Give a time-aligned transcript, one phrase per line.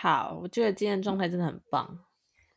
[0.00, 1.98] 好，我觉得今天状态真的很棒。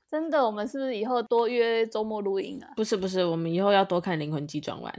[0.08, 2.70] 真的，我们是不是以后多约周末录音啊？
[2.76, 4.94] 不是不是，我们以后要多看《灵魂急转弯》。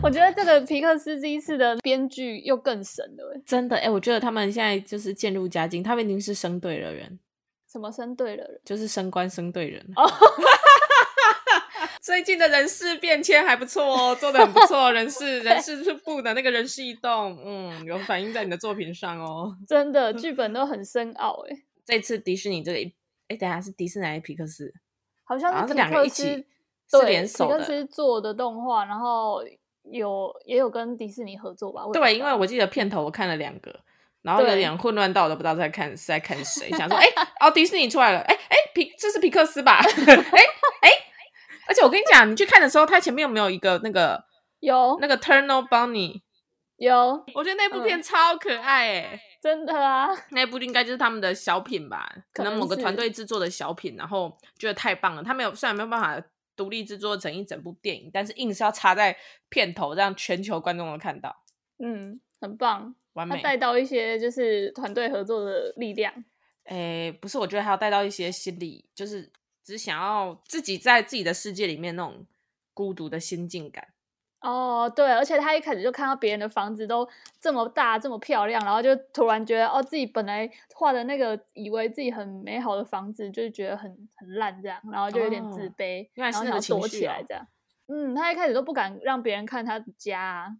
[0.02, 7.18] 我觉得这个皮克斯这一次的编剧又更神了，真的哎，我觉得他们现在就是渐入佳境，他们已经是生对了人。
[7.70, 8.58] 什么生对了人？
[8.64, 9.86] 就是升官升对人。
[9.96, 10.10] Oh.
[12.06, 14.92] 最近的人事变迁还不错哦，做的很不错。
[14.92, 19.52] 人事 人事是部的那个人事异动，嗯，有反映在你的作品上哦。
[19.66, 21.56] 真的， 剧本都很深奥哎。
[21.84, 22.78] 这次迪士尼这个，
[23.26, 24.72] 哎，等下是迪士尼还是皮克斯？
[25.24, 26.46] 好像是两个一起
[26.88, 27.58] 对是联手的。
[27.58, 29.42] 皮克斯做的动画，然后
[29.90, 31.82] 有也有跟迪士尼合作吧？
[31.92, 33.80] 对，因为我记得片头我看了两个，
[34.22, 37.04] 然后有点混乱到我都不知道在看是在看谁，想说哎，
[37.40, 39.80] 哦，迪士尼出来了，哎哎皮这是皮克斯吧？
[39.82, 40.40] 哎
[40.82, 40.90] 哎。
[41.66, 44.24] 而且我跟你讲，你去看的时候，它前面有没有一个那个
[44.60, 46.22] 有那个 Turtle Bunny？
[46.76, 50.08] 有，我觉得那部片超可爱诶、嗯、真的啊！
[50.30, 52.06] 那部应该就是他们的小品吧？
[52.34, 55.22] 可能某个团队制作的小品，然后觉得太棒了。
[55.22, 56.22] 他没有虽然没有办法
[56.54, 59.16] 独立制作成一整部电影，但是硬是要插在
[59.48, 61.34] 片头，让全球观众都看到。
[61.78, 66.12] 嗯，很棒，完美，带到一些就是团队合作的力量。
[66.64, 69.32] 诶，不是，我觉得还要带到一些心理，就是。
[69.66, 72.24] 只想要自己在自己的世界里面那种
[72.72, 73.88] 孤独的心境感。
[74.40, 77.08] 哦，对，而且他一开始就看到别人的房子都
[77.40, 87.44] 这么大、这么漂亮，然后就突然觉得，哦，自己本来画的那个以为自己很美好的房子，就觉得很很烂这样，然后就有点自卑，哦、然后想躲起来这样。
[87.88, 90.56] 嗯，他一开始都不敢让别人看他的家、啊，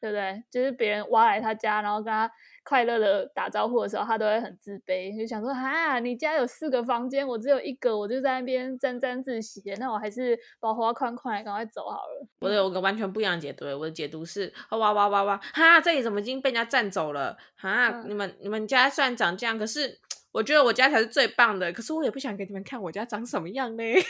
[0.00, 0.42] 对不对？
[0.50, 2.30] 就是别人挖来他家，然后跟他。
[2.64, 9.62] 快乐的打招呼的时候，他都会很自卑，就想说：“啊，你家有四个房间，我只有一个，我就在那边沾沾自喜。
[9.78, 17.38] 那我还是把花框框来，赶快走好了。”我有个完全不一样的解读，我的解读是：哇哇哇哇，哈，这里怎么已经被人家占走了？
[17.56, 19.98] 哈，嗯、你们你们家虽然长这样，可是
[20.30, 21.72] 我觉得我家才是最棒的。
[21.72, 23.82] 可是我也不想给你们看我家长什么样呢？
[23.82, 24.02] 是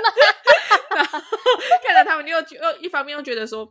[0.00, 0.08] 吗？
[0.96, 1.18] 然后
[1.84, 3.70] 看着他们又又一方面又觉得说，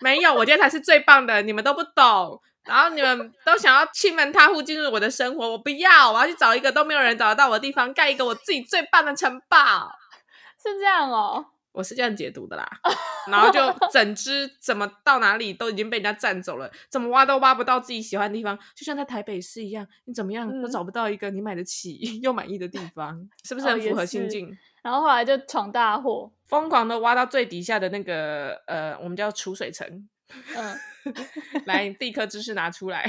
[0.00, 2.40] 没有，我今天才是最棒的，你们都不懂。
[2.64, 9.92] 然后你们都想要欺门踏户进入我的生活，我不要，我要去找一个都没有人找得到我的地方，盖一个我自己最棒的城堡。
[10.62, 11.44] 是这样哦，
[11.74, 12.66] 我是这样解读的啦。
[13.30, 13.60] 然后就
[13.92, 24.56] 整只怎么到哪里都已经被人家占走了，怎么挖都挖不到自己喜欢的地方，就像在台北市一样，你怎么样都找不到一个你买得起 又满意的地 方，嗯、是不是很符合心境？
[24.82, 30.08] 然后后来就闯大祸，疯狂的挖到最底下的那个呃，我们叫储水层。
[30.56, 30.78] 嗯。
[31.66, 33.04] 来，地科知识拿出来。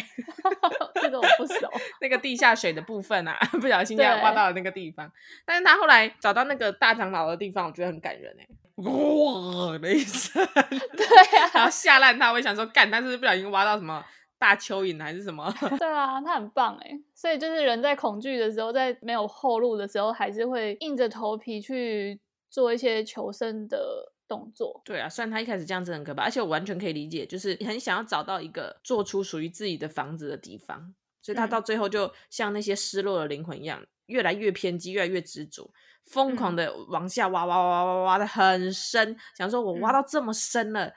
[1.02, 1.72] 这个我不熟。
[2.02, 5.10] 那个地下水的部分啊，不小心挖到了那个地方。
[5.46, 8.46] 但是他后来找到那个大长老的地方，我觉得很感人哎。
[8.76, 10.46] 哇的一声。
[10.54, 11.50] 对啊。
[11.54, 14.04] 然后吓烂他，我也想说干，但是不小心挖到什么
[14.38, 15.50] 大蚯蚓还是什么？
[15.80, 17.00] 对啊，他很棒哎。
[17.14, 24.12] 所以就是人在恐惧的时候，在没有后路的时候，还是会硬着头皮去做一些求生的。
[24.28, 35.72] 动作对啊，虽然他一开始这样子很可怕，而且我完全可以理解，就是很想要找到一个做出属于自己的房子的地方，所以他到最后就像那些失落的灵魂一样，嗯、越来越偏激，越来越执着，
[36.06, 40.94] 疯狂的往下挖挖挖挖挖挖的很深，想说我挖到这么深了，嗯、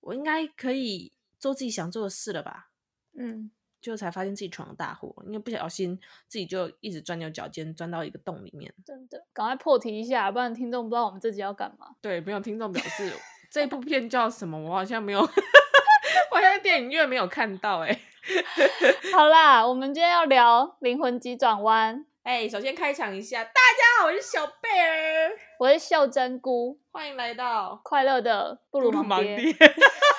[0.00, 2.70] 我应该可以做自己想做的事了吧？
[3.18, 3.50] 嗯。
[3.80, 8.72] 就才发现自己闯了大祸，因为不小心自己就一直钻牛角尖，钻到一个洞里面。
[8.84, 11.88] 真的，赶快破题一下，不然听众不知道我们这集要干嘛。
[12.00, 13.12] 对，没有听众表示
[13.50, 18.00] 这部片叫什么，我好像没有， 我好像在电影院没有看到哎。
[19.14, 21.98] 好啦，我们今天要聊《灵魂急转弯》。
[22.24, 29.56] 哎，首先开场一下，大家好，我是小贝儿，我是秀珍菇，欢迎来到快乐的布鲁芒爹。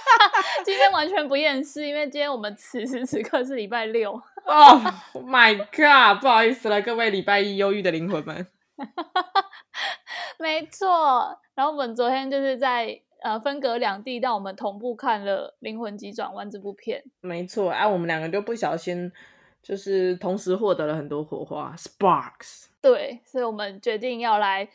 [0.66, 4.12] 今天完全不厌世，因为今天我们此时此刻是礼拜六。
[4.46, 4.82] 哦、
[5.14, 6.22] oh, my god！
[6.22, 8.48] 不好意思了，各位礼拜一忧郁的灵魂们。
[10.40, 17.04] 没错，然后我们昨天就是在呃分隔两地，但我们同步看了《灵魂急转弯》这部片。
[17.22, 19.12] 没错，哎、啊，我们两个就不小心
[19.62, 22.68] 就是同时获得了很多火花，sparks。
[22.82, 24.70] 对，所以我们决定要来。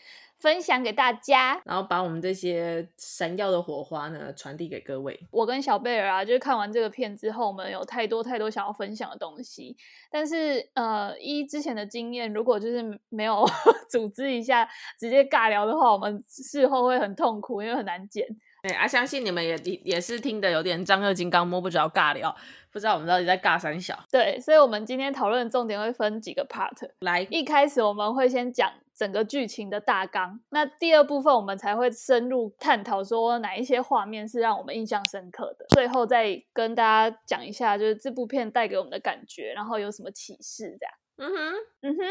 [0.45, 5.19] 分享给大家，然后把我们这些闪耀的火花呢传递给各位。
[5.31, 9.75] 我跟小贝尔啊，就是看完这个片之后，我们有太多太多想要分享的东西。
[10.11, 13.43] 但是呃，依之前的经验，如果就是没有
[13.89, 14.69] 组织一下，
[15.01, 18.27] 直接尬聊的话，我们事后会很痛苦，因为很难剪。
[18.65, 22.37] 对啊，相信你们也也是听得有点丈二金刚摸不着尬聊，
[22.71, 23.99] 不知道我们到底在尬三小。
[24.11, 26.91] 对，所以我们今天讨论的重点会分几个 part。
[26.99, 28.71] 来，一开始我们会先讲。
[28.97, 30.41] 整个剧情的大纲。
[30.51, 35.67] 那第二部分我们才会深入探讨说哪一些画面是让我们印象深刻的。
[35.75, 40.95] 最后再跟大家讲一下，就是这部片带给我们的感觉，然后有什么启示这样。
[41.17, 42.03] 嗯哼，嗯哼。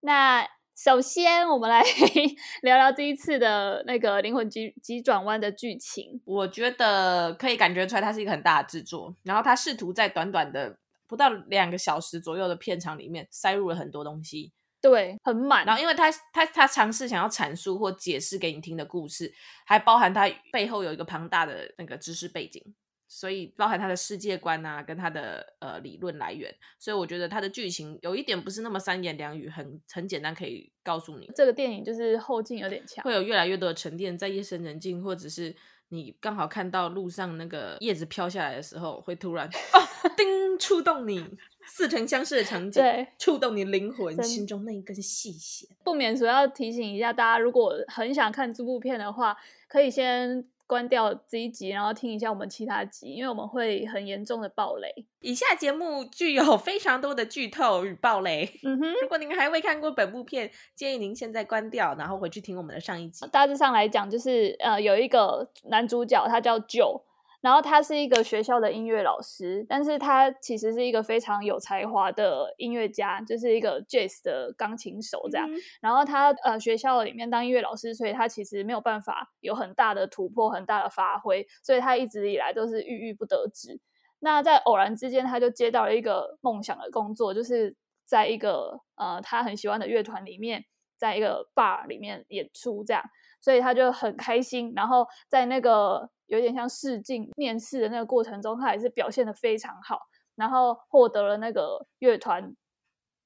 [0.00, 0.46] 那
[0.76, 1.82] 首先我们来
[2.62, 6.20] 聊聊这一次的那个灵魂急急转弯的剧情。
[6.24, 10.78] 我觉得可以感觉出来，它是一个很大的制作，然后它试图在短短的。
[11.06, 15.66] 不到两个小时左右的片场里面，塞入了很多东西，对，很满。
[15.66, 19.32] 然后，因为他他他尝试想要阐述或解释给你听的故事，
[19.66, 22.62] 还包含他背后有一个庞大的那个知识背景，
[23.06, 26.54] 所以包含他的世界观啊，跟他的呃理论来源。
[26.78, 31.30] 所以我觉得他的剧情有一点不是那么三言两语，很很简单可以告诉你。
[31.34, 35.54] 这个电影就是后劲有点强，会有越来越多的沉淀，在夜深人静，或者是
[35.90, 39.78] 你刚好看到路上那个叶子飘下来的时候，会突然 哦，
[40.16, 40.40] 叮。
[40.60, 41.26] 触动你
[41.66, 45.66] 似曾相识的场景，对，触动你灵魂心中那一根细弦。
[45.82, 49.34] 不免主要提醒一下大家，如果很想看这部片的话，
[49.66, 54.88] 可以先关掉这一集，然后听一下我们其他集，因为我们会很严重的暴雷。
[55.18, 58.48] 以下节目具有非常多的剧透与暴雷。
[58.62, 63.26] 嗯哼，如果您还未看过本部片，建议您现在关掉，然后回去听我们的上一集。
[63.32, 67.02] 大致上来讲，就是呃，有一个男主角，他叫 Joe。
[67.40, 75.50] 然后他是一个学校的音乐老师，但是他其实是一个非常有才华的音乐家，就是一个 jazz 的钢琴手这样。
[75.50, 83.80] 嗯、然后他呃学校里面当音乐老师，所以他其实没有办法有很大的突破、很大的发挥，所以他一直以来都是郁郁不得志。
[84.18, 90.62] 那在偶然之间，他就接到了一个梦想的工作，就是在一个呃他很喜欢的乐团里面，
[90.98, 93.02] 在一个 bar 里面演出这样，
[93.40, 94.74] 所以他就很开心。
[94.76, 99.98] 然后在那个有点像试镜面试的那个过程中，他也是表现的非常好，
[100.36, 102.54] 然后获得了那个乐团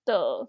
[0.06, 0.48] 的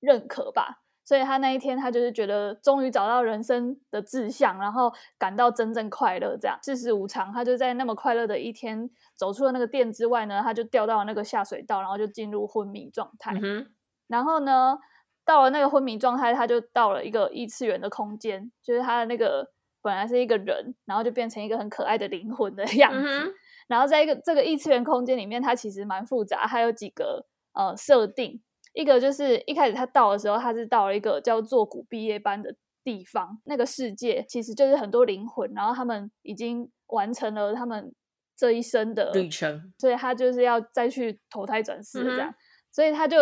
[0.00, 0.82] 认可吧。
[1.04, 6.36] 所以他那一天，他就是觉得终于找到人生的志向，然后感到真正快乐。
[6.36, 13.38] 这样世事无常，他就在那么快乐的一天走出了那个店之外呢，他就掉到了那个下水道，然后就进入昏迷状态。
[13.40, 13.72] 嗯、
[14.08, 14.76] 然后呢，
[15.24, 19.52] 到了那个昏迷状态，他就到了一个异次元的空间，就是他的那个。
[19.86, 22.98] 本来是一个人，然后就变成一个很可爱的灵魂的 样子。
[23.08, 23.32] 嗯、
[23.68, 28.42] 然后在一个这个异次元空间里面，它其实蛮复杂，它有几个呃设定。
[28.72, 32.52] 一个就是一开始他到的时候，他是到了一个叫做古毕业班的
[32.82, 37.94] 地方，那个世界其实就是很多灵魂，然后他们已经完成了他们
[38.36, 42.34] 这一生的旅程，所以他就是要再去投胎转世这样，嗯、
[42.72, 43.18] 所以他就。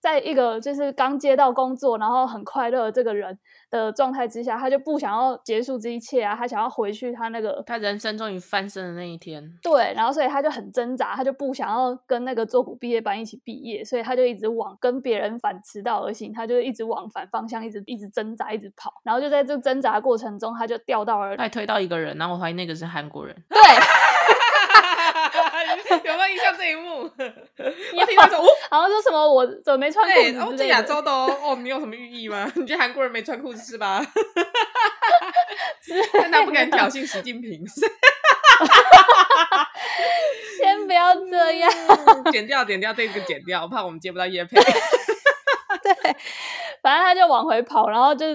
[0.00, 3.36] 在一个就是刚接到工作，然后很快乐这个人
[3.70, 9.42] 的状态之下，他就不想要结束这一切啊，他想要回去他那个他人生终于翻身的那一天。
[9.62, 23.34] 对，然后所以他就很挣扎，他就不想要跟那个做古毕业班一起毕业，所以他就一直往跟别人反迟到而行，他就一直往反方向，一直一直挣扎，一直跑，然后就在这挣扎过程中，他就掉到了，他推到一个人，然后我怀疑那个是韩国人。
[23.48, 23.58] 对。
[26.72, 27.94] 有没有印象这一幕？
[28.00, 28.46] 我听到说，
[29.02, 30.38] 什么我怎么没穿裤子？
[30.38, 32.50] 哦，这亚洲的哦，哦，你有什么寓意吗？
[32.56, 34.04] 你觉得韩国人没穿裤子是吧？
[36.12, 37.64] 但他不敢挑衅习近平。
[40.58, 41.70] 先不要这样，
[42.32, 44.60] 剪掉，剪掉这个，剪掉，我怕我们接不到叶配。
[44.60, 46.16] 对，
[46.82, 48.26] 反正他就往回跑，然后就。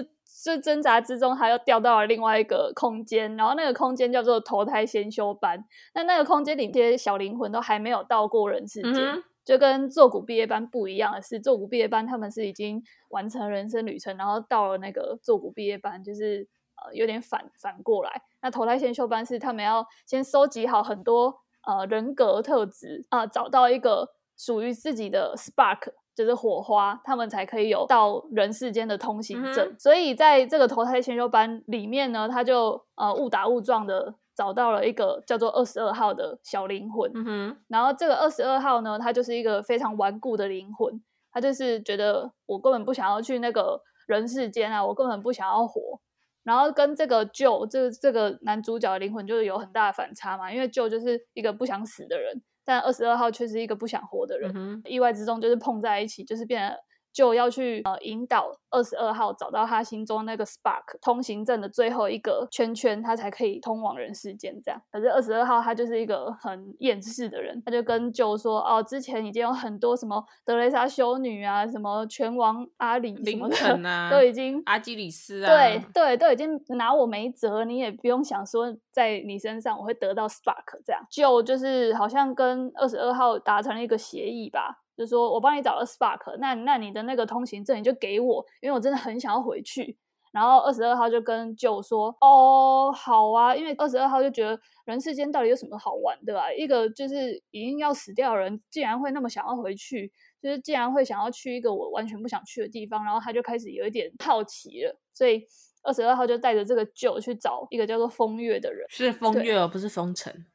[0.44, 5.64] 就挣扎之中，他又掉到了另外一个空间，然后那个空间叫做投胎先修班。
[5.94, 18.20] 那那个空间里，这些小灵魂都还没有到过人世间，嗯、就跟做古毕业班不一样的是，做古毕业班他们是已经完成人生旅程，然后到了那个做古毕业班，就是呃有点反反过来。
[18.42, 21.34] 那投胎先修班是他们要先收集好很多
[21.66, 25.94] 呃人格特质啊、呃，找到一个属于自己的 spark。
[26.14, 29.68] 就是火花，他们才可以有到人世间的通行证。
[29.68, 37.10] 嗯、所以在这个投胎先修班里面呢，他就呃误打误撞的找到了一个叫做二十二号的小灵魂。
[37.14, 41.02] 嗯、哼然后这个二十二号呢，他就是一个非常顽固的灵魂，
[41.32, 46.00] 他就是觉得我根本不想要去那个人世间啊，我根本不想要活。
[46.44, 52.42] 然后跟这个 Joe 这个这个男主角的灵魂就是有很大的反差嘛，因为 Joe 就是一个不想死的人。
[52.64, 56.76] 但二十二号却是一个不想活的人，嗯、意外之中就是碰在一起，就是变成。
[57.14, 64.60] 就要去呃引导二十二号找到他心中那个 spark 通行证的最后一个圈圈，他才可以通往人世间。
[64.62, 80.82] 这样，可是二十二号他就是一个很厌世的人，他就跟 Joe 说：“哦，之前已经有很多什么德雷莎修女啊，什么拳王阿里什么的，林肯啊，都已经阿基里斯啊，对对，都已经拿我没辙，你也不用想说在你身上我会得到 spark。
[80.84, 89.96] 这样，Joe 就是好像跟二十二号达成了一个协议吧。”就说我帮你找了 Spark，那那你的那个通行证你就给我，因为我真的很想要回去。
[90.32, 96.52] 然后二十二号就跟 Joe 说：“哦，好啊，因为二十二号就觉得人世间到底有什么好玩的啊？
[96.52, 105.46] 一个就是已经要死掉的人，竟然会那么想要回去，就是竟然会想要去一个我完全不想去的地方，然后他就开始有一点好奇了，所以。”
[105.84, 110.44] 二十二号就带着这个 Joe 去找一个叫做风月的人，是风月而不是风尘。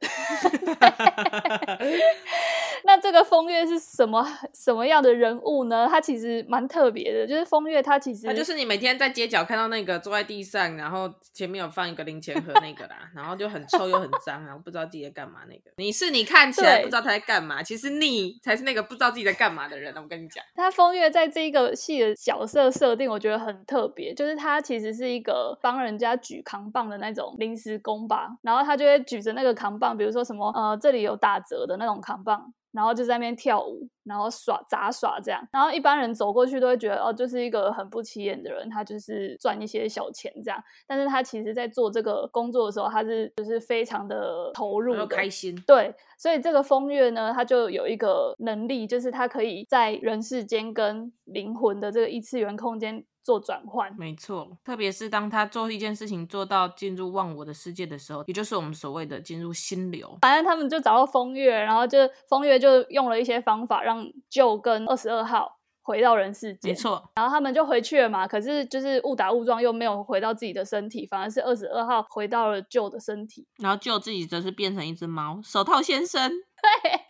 [2.82, 5.86] 那这个风月是什么什么样的人物呢？
[5.88, 15.70] 他其实蛮特别的，就是风月他其实他就是你每天在街角看到那个坐在地上，然后前面有放一个零钱盒那个啦，然后就很臭又很脏然后，不知道自己在干嘛那个。
[15.76, 19.94] 你是你看起来不知道他在干嘛，其实你才是那个不知道自己在干嘛的人。
[19.94, 25.19] 我跟你讲，他风月在这一个戏的角色设定，我觉得很特别，就是他其实是一。
[25.20, 53.04] 一个帮人家举扛棒的那种临时工吧，然后他就会举着那个扛棒，比如说什么呃，这里有打折的那种扛棒，然后就在那边跳舞，然后耍杂耍这样，然后一般人走过去都会觉得哦，就是一个很不起眼的人，他就是赚一些小钱这样，但是他其实在做这个工作的时候，他是就是非常的投入的，开心，对，所以这个风月呢，他就有一个能力，就是他可以在人世间跟灵魂的这个异次元空间。
[53.22, 60.18] 做转换，没错，特别是当他做一件事情做到进入忘我的世界的时候，也就是我们所谓的进入心流。
[60.22, 61.98] 反正他们就找到风月，然后就
[62.28, 66.70] 风月就用了一些方法让 Joe 跟二十二号回到人世间。
[66.70, 68.26] 没错，然后他们就回去了嘛。
[68.26, 73.46] 可是就是误打误撞，又没有回到自己的身体，反而是二十二号回到了 Joe 的身体。
[73.58, 76.30] 然后 Joe 自己则是变成一只猫，手套先生。
[76.82, 77.00] 对，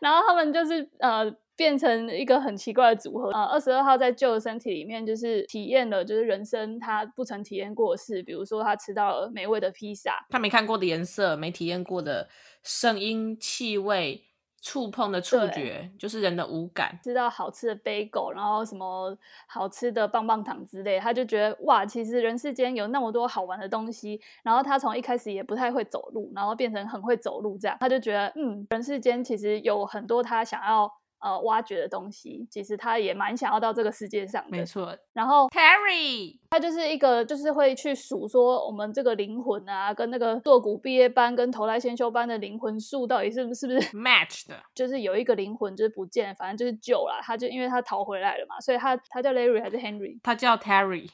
[0.00, 1.34] 然后他们就是呃。
[1.56, 3.30] 变成一个很奇怪的组合。
[3.30, 12.28] 啊，二十二号在的身体里面，就是体验了就是人生他不曾体验过的事，比如说他吃到了美味的披萨，他没看过的颜色，没体验过的
[12.62, 14.24] 声音、气味、
[14.60, 16.98] 触碰的触觉，就是人的五感。
[17.04, 24.20] 吃到好吃的 bagel，然后什么好吃的棒棒糖之类，他就觉得哇，其实人世间有那么多好玩的东西。
[24.42, 30.90] 然后他从一开始也不太会走路，然后变成很会走路，这样他就觉得嗯，人世间其实有很多他想要。
[31.24, 34.50] 呃，挖掘的东西，其实他也蛮想要到这个世界上的。
[34.50, 34.94] 没错。
[35.14, 44.54] 然后 Terry，他就是一个，就是会去数说我们这个灵魂啊，跟那个堕谷毕业班跟投胎先修班的灵魂数到底是不是不是 match 的？
[44.74, 50.18] 就是有一个灵魂就是不见，反正就是救了，他就因为他逃回来了嘛，所以他他叫 Larry 还是 Henry？
[50.22, 51.08] 他叫 Terry。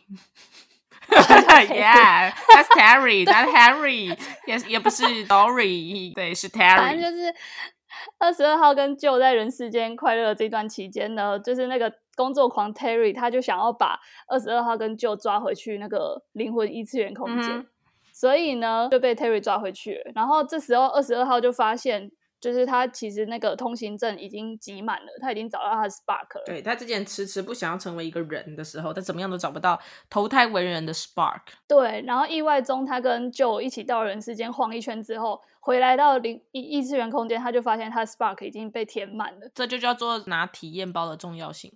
[1.09, 6.77] Yeah，that's Terry，that's Henry，也也不是 Dory，对，是 Terry。
[6.77, 7.33] 反正就是。
[8.19, 17.67] 二十二号跟 Joe 在人世间快乐的这段期间呢，就是那个工作狂 Terry，他就想要把二十二号跟 Joe 抓回去那个灵魂异次元空间，嗯、
[18.13, 20.13] 所以呢就被 Terry 抓回去了。
[20.15, 22.11] 然后这时候二十二号就发现。
[22.41, 26.45] 就是他其实那个通行证已经挤满了，他已经找到他的 Spark 了。
[26.47, 29.79] 对，他之前迟迟不想要成为一个人的时候，他怎么样都找不到
[30.09, 31.43] 投胎为人的 Spark。
[31.69, 39.51] 对，然后意外中他跟 Joe 一起到人世间晃一圈之后，回来到灵异次元空间，他就发现他的 Spark 已经被填满了。
[39.55, 41.73] 这就叫做拿体验包的重要性。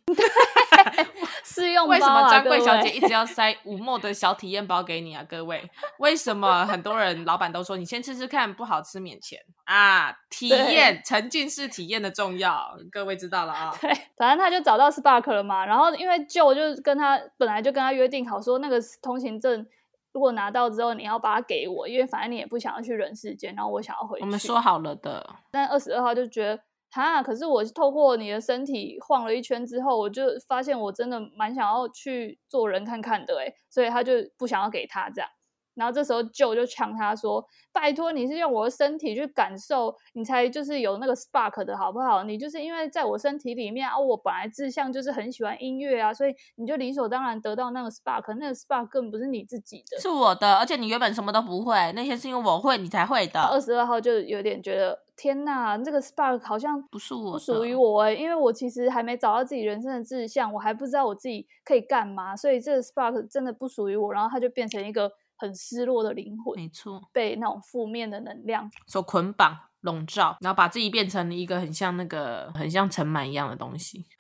[1.45, 5.25] 试用包啊，为什么专柜小姐一直要塞五墨的小体验包给你啊？
[5.29, 10.13] 各位，为什么很多人老板都说你先吃吃看，不好吃免钱啊？
[10.31, 13.75] 体验沉浸式体验的重要，各位知道了啊？
[13.81, 15.65] 对，反正他就找到 Spark 了嘛。
[15.65, 19.67] 然后因为 Joe 就跟他本来就跟他约定好说，那个通行证
[20.15, 24.25] 如果拿到之后，你要把它给我，因为反正你也不想要去人世间，然后我想要回去。
[24.25, 25.37] 我们说好了的。
[25.51, 26.63] 但二十二号就觉得。
[26.91, 35.29] 哈，可是我透过你的身体晃了一圈之后，我就发现我真的蛮想要去做人看看的，诶，所以他就不想要给他这样。
[35.75, 42.23] 然后这时候 Joe 就呛他说：“拜托，你是用我的身体去感受，你才就是有那个 spark 的好不好？
[42.25, 48.35] 你就是因为在我身体里面啊，我本来志向就是很喜欢音乐啊，所以你就理所当然得到那个 spark。
[48.37, 50.57] 那个 spark 根本不是你自己的，是我的。
[50.59, 64.13] 而且你原本什么都不会，那些是因为我会，你才会的。”二十二号就有点觉得天呐，这个 spark 好像不是我，不属于我诶，因为我其实还没找到自己人生的志向，我还不知道我自己可以干嘛，所以这个 spark 真的不属于我。
[64.13, 65.11] 然后它就变成一个。
[65.45, 74.05] 很失落的灵魂，没错，被那种负面的能量所捆绑、笼罩，然后把自己变成了一个很像那个、很像尘螨一样的东西，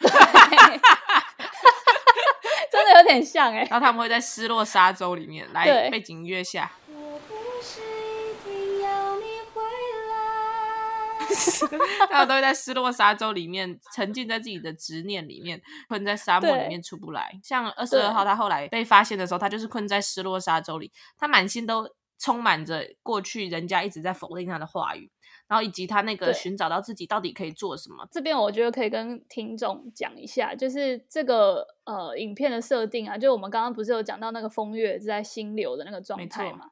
[2.70, 3.66] 真的有点像哎。
[3.70, 6.70] 然后他们会在失落沙洲里面来背景音乐下。
[12.10, 17.38] 他们都会在失落沙洲里面沉浸在自己的执念里面， 困在沙漠里面出不来。
[17.42, 21.88] 像二十二号，他后来被发现的时候，他就是困在失落沙洲里，他满心都
[22.18, 25.10] 充满着过去人家一直在否定他的话语，
[25.48, 28.06] 然后以及他那个寻找到自己到底可以做什么。
[28.10, 36.70] 这边我觉得可以跟听众讲一下，就是这个呃影片的设定啊，就我们刚刚不是有讲到那个风月是在心流的那个状态嘛？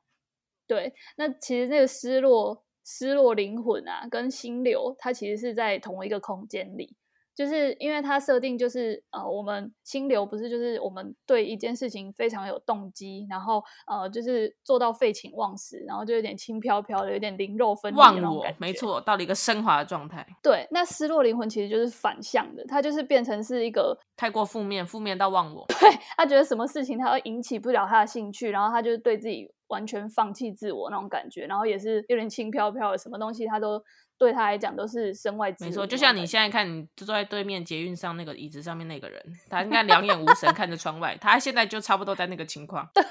[0.67, 6.97] 对，那其实那个失落失落灵魂啊，跟心流，它其实是在同一个空间里。
[7.35, 18.57] 就是因为它设定就是呃，我们心流不是就是我们对一件事情非常有动机，然后呃，就是做到废寝忘食，然后就有点轻飘飘的，有点灵肉分离的那种感觉。
[18.59, 20.27] 没错，到了一个升华的状态。
[20.43, 25.65] 对，那失落灵魂其实就是反向的，它就是变成是一个太过负面，负面到忘我。
[25.69, 33.83] 对，他觉得什么事情他会引起不了他的兴趣，然后他就对自己完全放弃自我那种感觉，然后也是有点轻飘飘的，什么东西他都。
[34.23, 35.67] 对他来讲都是身外之物。
[35.67, 42.89] 没错，就像你现在看，你坐在对面捷运上那个椅子上面那个人，他应该两眼无神 看着窗外，他现在就差不多在那个情况。
[42.95, 43.03] 对，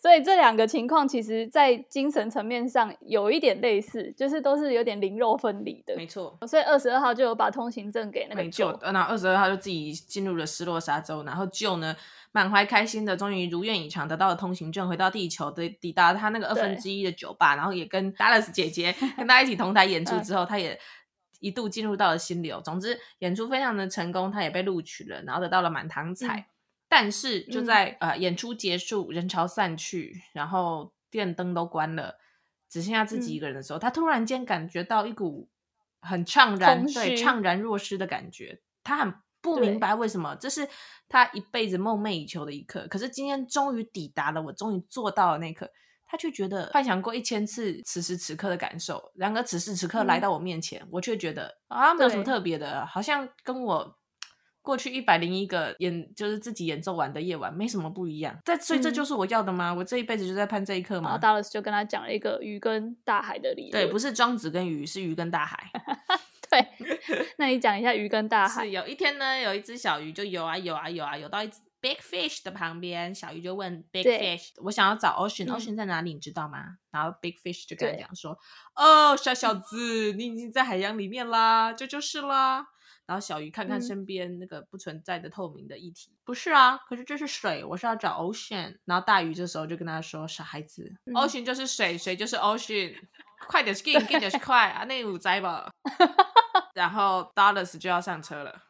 [0.00, 5.94] 所以这两个情况其实，在精神层面上有一点类似，就是都是有点灵肉分离的。
[5.96, 11.96] 没错，所以二十二号就有把通行证给那个 Joe，那二十二号就自己进入了失落沙洲，然后 Joe 呢，
[12.32, 20.78] 满怀开心的，终于如愿以偿得到了通行证，回到地球的抵达他那个二分之一的酒吧，然后也跟 Dallas 姐姐 跟他一起同台演出之后，他也
[21.40, 22.60] 一度进入到了心流。
[22.60, 26.38] 总之，演出非常的成功，他也被录取了，然后得到了满堂彩。
[26.38, 26.44] 嗯、
[26.92, 32.18] 但是就在、嗯、呃演出结束，人潮散去，然后电灯都关了，
[32.68, 35.48] 只剩下自己一个人的时候，嗯、他突然间感觉到一股
[36.02, 39.14] 很怅然，对，怅然若失的感觉，他很。
[39.44, 40.68] 不明白为什么，这是
[41.08, 42.86] 他一辈子梦寐以求的一刻。
[42.88, 45.68] 可是今天终于抵达了，我终于做到了那一刻，
[46.06, 49.10] 他却觉得幻想过一千次此时此刻的感受。
[49.16, 53.98] 然而此时此刻来到我面前，嗯、我却觉得啊，没有什么特别的，好像跟我
[54.62, 58.38] 过去一百零一个演就是自己演奏完的夜晚没什么不一样。
[58.44, 59.70] 这所以这就是我要的吗？
[59.70, 61.10] 嗯、我这一辈子就在盼这一刻吗？
[61.10, 63.72] 然后达勒斯就跟他讲了一个鱼跟大海的理论。
[63.72, 65.70] 对，不是庄子跟鱼，是鱼跟大海。
[66.48, 66.66] 对，
[67.38, 68.64] 那你讲一下鱼跟大海。
[68.64, 76.12] 是有一天呢，有一只小鱼就游啊游啊游啊游到一只 big fish 的旁边，小鱼就问 big fish：“ 我想要找 ocean，ocean 在哪里？
[76.12, 78.38] 你知道吗？”然后 big fish 就跟他讲说
[78.76, 82.66] ：“哦，小小子，你已经在海洋里面啦，这就是啦。”
[83.06, 88.76] 然后小鱼看看身边那个不存在的透明的液体，不是啊，可是这是水，我是要找 ocean。
[88.84, 92.94] 然后大鱼这时候就跟他说：“傻孩子，ocean 就是水，水就是 ocean。
[93.48, 95.68] ”快点，skin skin 就是快啊，那五摘吧。
[96.74, 98.62] 然后 Dallas 就要上车了。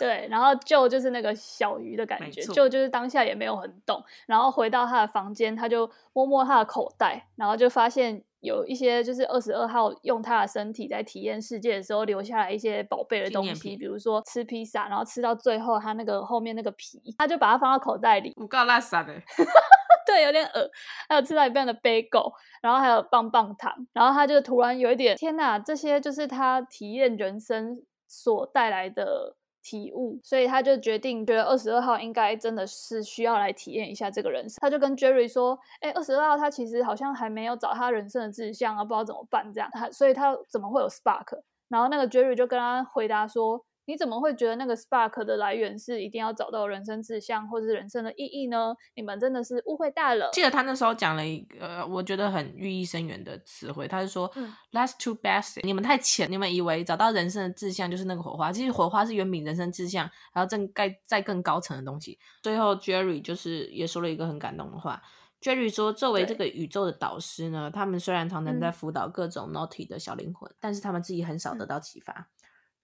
[0.00, 4.02] 对，然后 Joe 就是那个小鱼的感觉，Joe 就是当下也没有很懂。
[4.26, 18.32] 然后回到他的房间，他就摸摸他的口袋，然后就发现有一些就是二十二号用他的身体在体验世界的时候留下来一些宝贝的东西，比如说吃披萨，然后吃到最后他那个后面那个皮，他就把它放到口袋里。
[18.36, 19.14] 我够垃圾的。
[20.04, 20.68] 对，有点恶
[21.08, 34.58] 还有吃到一半的杯狗，然后还有棒棒糖，然后他就突然有一点，天哪，这些就是他体验人生所带来的体悟，所以他就决定，觉得二十二号应该真的是需要来体验一下这个人生。
[34.60, 43.64] 他就跟 Jerry 说：“哎，二十二号他其实好像还没有找他人生的志向啊，不知道怎么办这样，他所以他怎么会有 Spark？” 然后那个 Jerry 就跟他回答说。
[43.84, 48.74] 你怎么会觉得那个 spark 的来源是一定要找到人生志向或者是人生的意义呢？
[48.94, 50.30] 你们真的是误会大了。
[50.32, 62.18] 记得他那时候讲了一个我觉得很寓意深远的词汇，他是说、嗯、That's too basic，你们太浅，你们以为找到人生的志向就是那个火花，其实火花是远比人生志向还要更盖在更高层的东西。
[62.42, 65.02] 最后 Jerry 就是也说了一个很感动的话
[65.40, 72.12] ，Jerry 说，作为这个宇宙的导师呢，他们虽然常常在辅导各种 naughty 的小灵魂，嗯、但是他们自己很少得到启发。
[72.12, 72.26] 嗯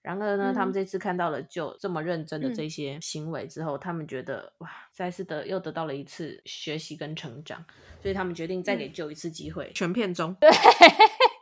[0.08, 7.62] 然而呢，嗯、他们这次看到了就这么认真的这些行为之后，嗯、他们觉得哇，再次得又得到了一次学习跟成长，
[8.00, 9.66] 所以他们决定再给 Joe 一次机会。
[9.66, 10.48] 嗯、全片中，对，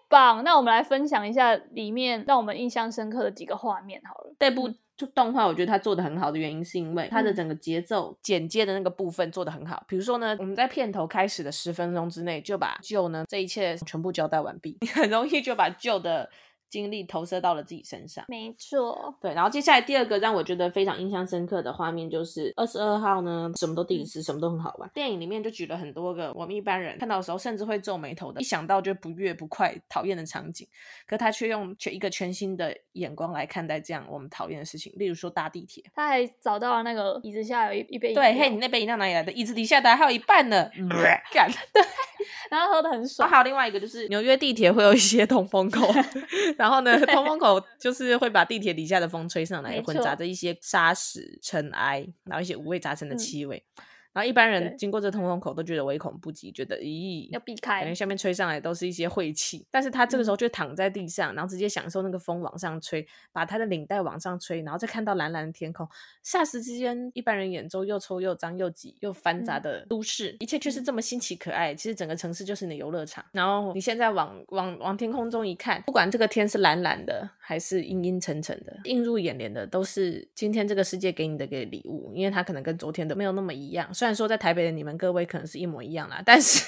[0.08, 0.42] 棒。
[0.42, 4.34] 那我们来分享一下里面让我们印象深刻的几个画面好了。
[4.40, 9.84] 这部就动画，我觉得它做的很好的原因是因为它的整个节奏剪接的那个部分做的很好。
[9.86, 16.28] 比如说呢，我们在片头开始的十分钟之内就把 Joe 呢这一切全部交代完毕，你 很容易就把 Joe 的。
[16.68, 19.14] 精力投射到了自己身上，没错。
[19.20, 24.90] 对，然后接下来第二个让我觉得非常印象深刻的画面就是二十二号呢，什么都第一次，什么都很好玩。
[24.94, 30.66] 电影里面就举了很多个我们一般人看到的时候甚至会皱眉头的，一想到就不悦不快、讨厌的场景，
[31.06, 34.92] 可他却用全一个全新的眼光来看待这样我们讨厌的事情。
[34.96, 38.22] 例如说搭地铁，他还找到了那个椅子下有一一杯饮料。
[38.22, 39.32] 对，嘿，你那杯饮料哪里来的？
[39.32, 40.68] 椅子底下的还有一半呢。
[41.32, 41.82] 干，对，
[42.50, 43.28] 然后喝的很爽。
[43.28, 45.86] 还有另外一个就是纽约地铁会有一些通风口。
[46.56, 53.62] 然后呢，通风口就是会把地铁底下的风吹上来，混杂着一些沙石、尘埃，然后一些五味杂陈的气味。
[53.76, 53.82] 嗯、
[54.16, 59.66] 然后一般人经过这通风口都觉得唯恐不及，觉得咦要避开，感觉下面吹上来都是一些晦气。
[59.70, 65.86] 但是他这个时候就躺在地上，嗯、然后直接享受那个风往上吹，把他的领带往上吹，然后再看到蓝蓝的天空，
[66.24, 71.74] 霎时之间，一般人眼中又臭又脏又挤又繁杂的都市，嗯、一切却是这么新奇可爱。
[71.74, 73.22] 其实整个城市就是你的游乐场。
[73.32, 83.94] 然后你现在往往往天空中一看，不管这个天是蓝蓝的还是阴阴沉沉的，映入眼帘的都是今天这个世界给你的个礼物，因为它可能跟昨天的没有那么一样。
[83.94, 86.64] 虽然说在台北的你们各位可能是一模一样啦，但是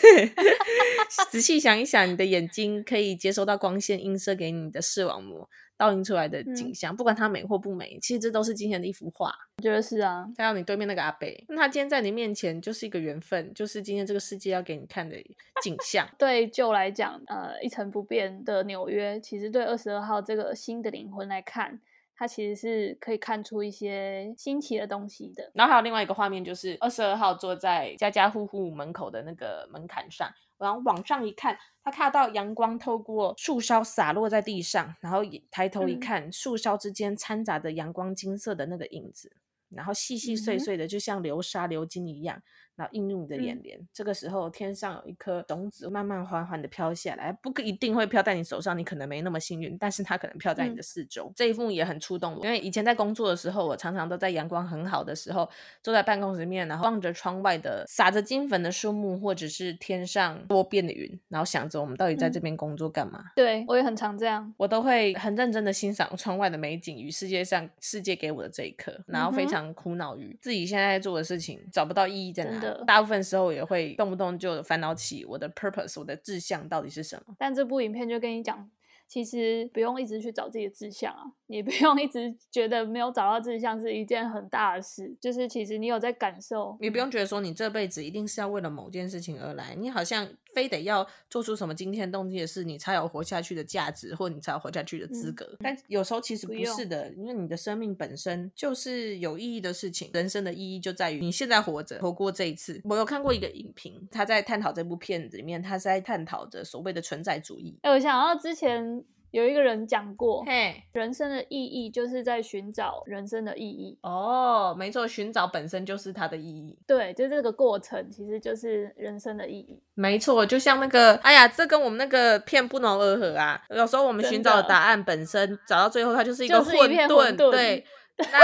[1.32, 9.32] 仔细想一想，你的眼睛可以接收到光线映射给你的视网膜倒映出来的景象，嗯、不管它美或不美，其实这都是今天的一幅画。
[9.56, 10.28] 我觉得是啊。
[10.36, 15.16] 再到你对面那个阿伯，那他今天在你面前就是一个缘分，就是今天这个世界要给你看的
[15.62, 16.06] 景象。
[16.18, 21.80] 对 Joe 来讲，呃，一成不变的纽约，其实对二十二号这个新的灵魂来看。
[22.18, 25.52] 它其实是可以看出一些新奇的东西的。
[25.54, 30.28] 然后还有另外一个画面，就是二十二号坐在家家户户门口的那个门槛上，
[30.59, 39.37] 然后往上一看，他看到阳光透过树梢洒落在地上，然后抬头一看，嗯、树梢之间掺杂着阳光金色的那个影子，
[39.68, 42.37] 然后细细碎碎的，就像流沙流金一样。
[42.38, 42.42] 嗯
[42.78, 51.24] 然后映入你的眼帘，嗯、这个时候天上有一颗种子，慢慢缓缓的飘下来，不一定会飘在你手上，你可能没那么幸运，但是它可能飘在你的四周。
[51.24, 55.48] 嗯、这一幕也很触动我，因为以前在工作的时候，我常常都在阳光很好的时候，
[55.82, 63.18] 坐在办公室里面，然后望着窗外的撒着金粉的树木，或者是天上多变的云，然后想着我们到底在这边工作干嘛？
[63.20, 73.48] 嗯、对，我也很常这样，我都会很认真的欣赏窗外的美景与世界上世界给我的这一刻，然后非常苦恼于自己现在做的事情找不到意义在哪，大部分时候。
[73.48, 77.35] 也会动不动就烦恼起我的 purpose，我的志向到底是什么？
[77.38, 78.70] 但这部影片就跟你讲，
[79.09, 81.24] 其实不用一直去找自己的志向啊。
[81.46, 86.76] 你不用一直觉得没有找到志向是一件很大的事，就是其实你有在感受。
[86.81, 95.44] 你不用觉得说你这辈子一定是要为了某件事情而来，你好像非得要做出什么惊天动地的事，你才有活下去的价值，或你才有活下去的资格。
[95.52, 102.80] 嗯、但有时候其实不是的，因为你的生命本身就是有意义的事情，人生的意义就在于你现在活着，活过这一次。
[102.82, 107.78] 我有看过一个影评，他在探讨这部片子里面，他是在探讨着所谓的存在主义。
[107.82, 109.04] 哎，我想到之前。
[109.30, 113.98] 有一个人讲过，嘿人生的意义就是在寻找人生的意义。
[114.02, 116.78] 哦，没错，寻找本身就是它的意义。
[116.86, 119.82] 对，就这个过程其实就是人生的意义。
[119.94, 123.60] 没错，就像那个，哎呀，这跟我们那个片不谋而合啊。
[123.70, 127.84] 有时候我们寻找的答案本身，找到最后它就是一个混沌，一混沌对。
[128.18, 128.38] 那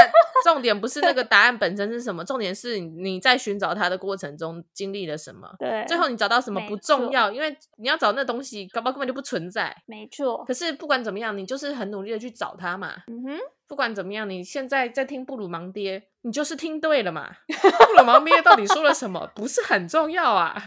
[0.45, 5.49] 重点不是那个答案本身是什么，重点是你在寻找它的过程中经历了什么。
[5.59, 9.75] 对，最后你找到什么不重要，因为你要找那东西，搞不好根本就不存在。
[9.87, 10.45] 没错。
[10.45, 12.95] 可是不管怎么样，你就是很努力的去找它嘛。
[13.09, 13.39] 嗯哼。
[13.67, 17.31] 不管怎么样，你现在在听布鲁芒爹，你就是听对了嘛。
[17.49, 20.63] 布鲁芒爹到底说了什么，不是很重要啊。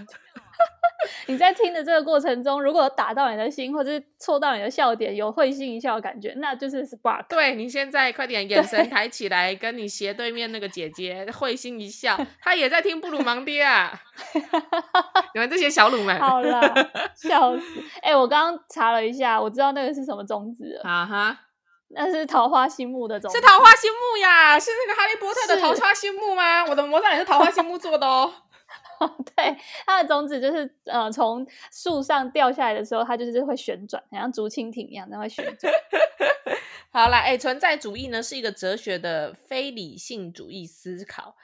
[1.28, 7.26] 你在听的这个过程中，如果打到你的心，或者是戳到你的笑点，有会心一笑的感觉，那就是 spark。
[7.30, 13.94] 对，你现在快点眼神抬起来，跟你斜对面那个姐姐会心一笑， 她也在听布鲁芒爹啊！
[15.34, 16.62] 你们这些小鲁们，好啦，
[17.16, 17.80] 笑死！
[18.02, 20.80] 哎、欸，我刚刚查了一下，我知道那个是什么种子。
[20.84, 21.40] 啊哈，
[21.90, 24.60] 那是桃花心木的种子，是桃花心木呀？
[24.60, 26.66] 是那个哈利波特的桃花心木吗？
[26.66, 28.34] 我的魔杖也是桃花心木做的哦。
[29.36, 35.72] 对，它的种子就是呃，从树上掉下来的时候，它就是会旋转，好像竹蜻蜓一样，它会旋转。
[36.92, 41.36] 好啦，哎，存在主义呢是一个哲学的非理性主义思考。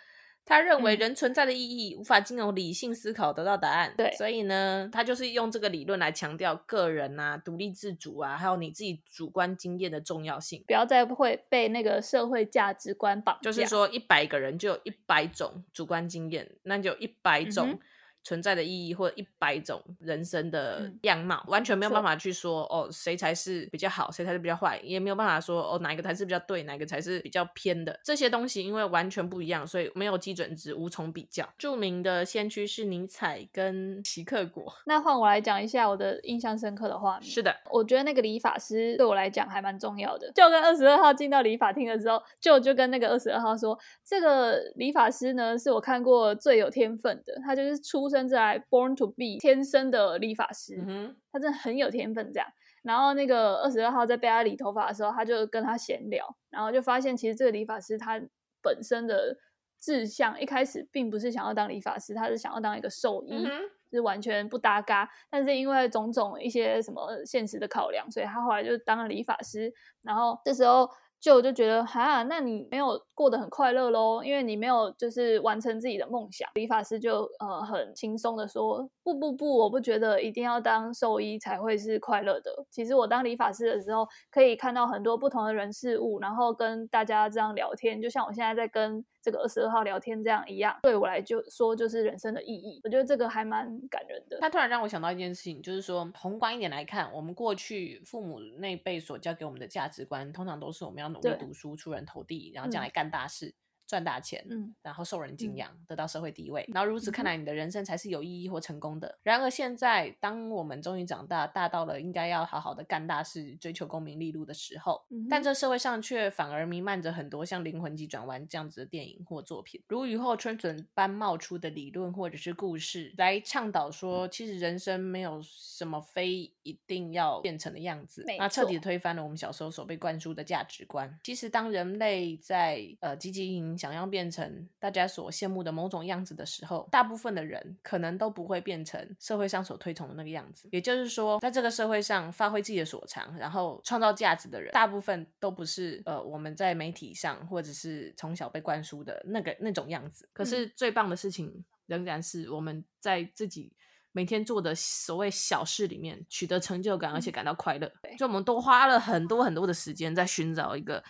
[0.45, 13.51] 他认为人存在的意义无法经由理性思考得到答案，对，所以呢，他就是用这个理论来强调个人啊、独立自主啊，还有你自己主观经验的重要性，不要再会被那个社会价值观绑架。
[13.51, 17.79] 就是说，一百个人就有一百种主观经验，那就有一百种。
[18.23, 27.99] 嗯存在的意义或者一百种人生的样貌，嗯、完全没有办法去说哦，谁才是比较好，谁才是比较坏，也没有办法说哦，哪一个才是比较对，哪一个才是比较偏的。
[28.01, 31.45] 这些东西因为完全不一样，所以没有基准值，无从比较。
[31.57, 34.73] 著名的先驱是尼采跟齐克果。
[34.85, 37.29] 那换我来讲一下我的印象深刻的画面。
[37.29, 40.31] 是的，我觉得那个理发师对我来讲还蛮重要的。
[40.31, 48.12] 就跟二十二号进到理发厅的时候，就就跟那个二十二号说，这个理发师呢是我看过最有天分的，他就是出。
[48.13, 52.31] 生在 born to be 天生的理发师，嗯、他真的很有天分。
[52.31, 52.47] 这样，
[52.83, 58.21] 然后那个二十二号在被他理头发的时候，他就跟他闲聊，然后就发现其实这个理发师他
[58.61, 59.35] 本身的
[59.81, 65.09] 志向一开始并不是想要当理发师，他是想要当一个兽医，嗯、是完全不搭嘎。
[65.31, 69.73] 但是因为种种一些什么现实的考量，所以他后来就当了理发师。
[70.03, 70.87] 然后这时候。
[71.23, 76.49] 就就觉得哈，那你没有过得很快乐喽，因为你没有就是完成自己的梦想。
[76.55, 82.65] 理发师就呃很轻松的说，不不不，我不觉得一定要当兽医才会是快乐的。
[82.69, 92.81] 其实我当理发师的时候，可以看到很多不同的人事物，然后跟大家这样聊天，就像我现在在跟这个二十二号聊天这样一样，对我来就说就是人生的意义。
[92.83, 94.37] 我觉得这个还蛮感人的。
[94.41, 103.55] 他突然让我想到一件事情，就是说宏观一点来看，我们过去父母那辈所教给我们的价值观，通常都是我们要努力读书、出人头地，然后将来干大事。
[103.93, 109.07] 嗯赚大钱，嗯，然后受人敬仰，嗯、得到社会地位，然后如此看来，你的人生才是有意义或成功的。
[109.07, 131.19] 嗯、然而现在，当我们终于长大，大到了应该要好好的干大事、追求功名利禄的时候，嗯、但这社会上却反而弥漫着很多像《灵魂急转弯》这样子的电影或作品，如雨后春笋般冒出的理论或者是故事，来倡导说，其实人生没有什么非一定要变成的样子，那彻底推翻了我们小时候所被灌输的价值观。
[131.23, 140.69] 其实，当人类在呃积极营想要变成大家所羡慕的某种样子的时候，大部分的人可能都不会变成社会上所推崇的那个样子。
[140.71, 150.29] 也就是说，在这个社会上发挥自己的所长，然后创造价值的人，大部分都不是呃我们在媒体上或者是从小被灌输的那个那种样子。
[150.31, 153.73] 可是最棒的事情仍然是我们在自己
[154.13, 157.91] 每天做的所谓小事里面取得成就感，而且感到快乐。
[158.17, 161.03] 就我们都花了很多很多的时间在寻找一个。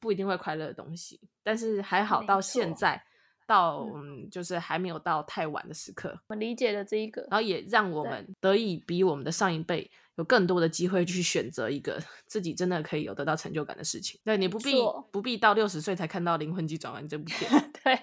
[0.00, 3.02] 不一定会快乐的东西，但是还好到现在，
[3.46, 6.18] 到嗯，就是还没有到太晚的时刻。
[6.28, 14.20] 我理解了这一个，然后也让我们得以比我们的上一辈有更多的机会去选择一个 自己真的可以有得到成就感的事情。
[14.24, 14.76] 对，你不必
[15.10, 17.72] 不必到六十岁才看到《灵魂急转弯》这部 片。
[17.82, 17.94] 对，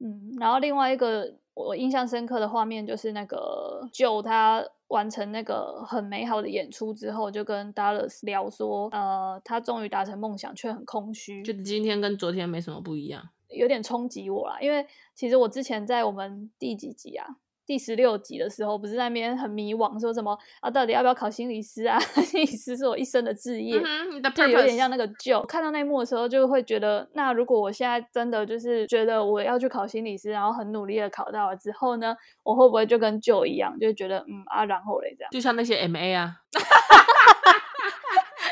[0.00, 4.64] 嗯，然后另外一个我印象深刻的画面就是那个救他。
[4.88, 11.42] 完成那个很美好的演出之后，就跟 Dallas 聊说，呃，他终于达成梦想，却很空虚。
[11.42, 14.58] 就今天跟昨天没什么不一样，有点冲击我啦。
[14.60, 17.26] 因为其实我之前在我们第几集啊？
[17.68, 20.70] 第十六集的时候，不是在那边很迷惘，说什么啊？
[20.70, 21.98] 到底要不要考心理师啊？
[22.24, 25.44] 心理师是我一生的志业，嗯、就有点像那个 Joe。
[25.44, 36.36] 看到那一幕的时候，就会觉得，那如果我现在真的就是觉得我要去考心理师，然后很努力的考到了之后呢，我会不会就跟 Joe 一样，就觉得嗯啊，然后嘞这样，就像那些 MA 啊，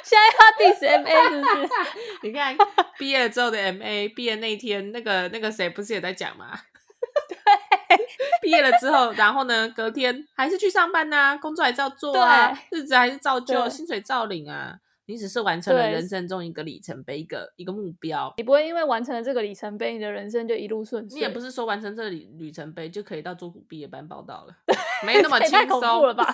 [0.05, 1.69] 现在要 diss MA 是不是？
[2.23, 2.55] 你看
[2.99, 6.61] 毕业之后的 MA，毕业那一天，那个那个谁不是也在讲吗？
[8.43, 9.69] 毕业了之后，然后呢？
[9.77, 14.75] 隔天还是去上班呐、啊，工作还照做啊，日子还是照旧，薪水照领啊。
[15.07, 18.35] 你只是完成了人生中一个里程碑，一个一个目标。
[18.37, 21.17] 你不会因为完成了这个里程碑，你的人生就一路顺遂。
[21.17, 24.55] 你也不是说完成这个里里程碑就可以到做股毕业班报到了，
[25.07, 25.59] 没那么轻松。
[25.59, 26.29] 太恐怖了吧？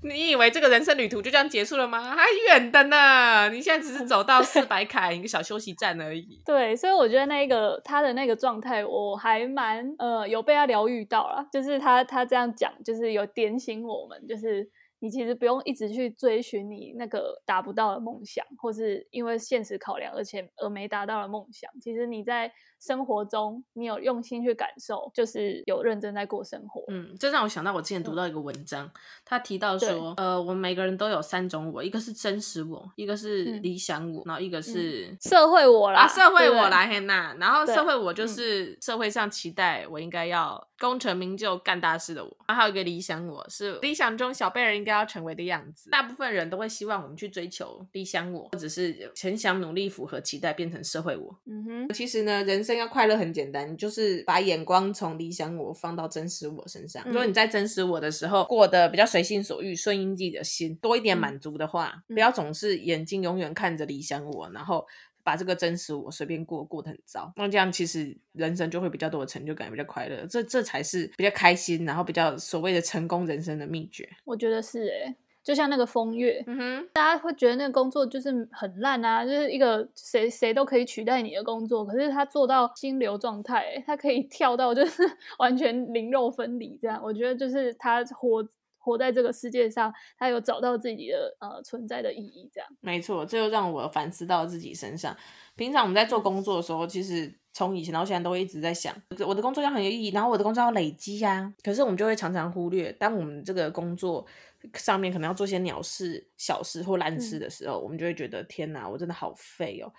[0.00, 2.14] 你以为这个人生旅途就这样结束了吗？
[2.14, 3.50] 还远的呢！
[3.50, 6.40] 你现在只是走到四 百卡一个小休息站而已。
[6.46, 11.44] 对，所以我觉得那个他的那个状态，我还蛮呃有被他疗愈到了。
[11.52, 14.70] 就是他他这样讲，就是有点醒我们，就是。
[15.00, 21.70] 你其实不用一直去追寻你那个达不到的梦想，或是因为现实考量而且而没达到的梦想。
[21.80, 26.82] 其实你在生活中，你有用心去感受，就是有认真在过生活。
[26.88, 28.90] 嗯，这让我想到我之前读到一个文章，
[29.24, 37.34] 他提到说，呃，我们每个人都有三种我，一个是真实我，一个是理想我，嗯、然后一个是、嗯、社会我啦，啊、社会我啦嘿娜。
[37.38, 42.36] 然后社会我就是社会上期待我应该要功成名就、干大事的我。
[42.46, 45.90] 然后还有一个理想我是理想中小辈人应该要成为的样子。
[45.90, 51.36] 大部分人都会希望我们去追求理想我，或者是很想努力符合期待，变成社会我。
[51.46, 57.02] 嗯哼，其实呢，人生要快乐很简单，你就是把眼光从理想我放到真实我身上。
[57.06, 64.86] 如果你在真实我的时候过得比较随心所欲、顺应自己的心，多一点满足的话，不要总是眼睛永远看着理想我，然后
[65.24, 67.32] 把这个真实我随便过，过得很糟。
[67.36, 70.26] 那这样其实人生就会比较多的成就感，比较快乐。
[70.26, 74.08] 这这才是比较开心，然后比较所谓的成功人生的秘诀。
[74.24, 75.16] 我觉得是诶。
[75.48, 81.86] 就像那个风月，嗯哼，大家会觉得那个工作就是很烂啊，就是一个谁谁都可以取代你的工作。
[81.86, 85.02] 可是他做到心流状态，他可以跳到就是
[85.38, 87.00] 完全灵肉分离这样。
[87.02, 92.68] 我觉得就是他活活在这个世界上，他有找到自己的呃存在的意义这样。
[92.82, 95.16] 没错，这就让我反思到自己身上。
[95.56, 98.94] 平常我们在做工作的时候，其实从以前到现在都会一直在想，
[99.26, 101.54] 我的工作要很有意义，然后我的工作要累积呀、啊。
[101.64, 104.26] 可是我们就会常常忽略，当我们这个工作。
[104.74, 109.92] 上面可能要做些鸟事、小事或烂事的时候，嗯、我们就会觉得天哪，我真的好废哦。